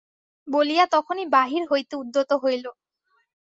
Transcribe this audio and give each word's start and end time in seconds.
বলিয়া 0.47 0.85
তখনই 0.87 1.25
বাহির 1.29 1.63
হইতে 1.71 1.93
উদ্যত 1.95 2.29
হইল। 2.43 2.65